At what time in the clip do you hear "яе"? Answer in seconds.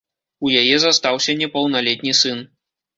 0.61-0.75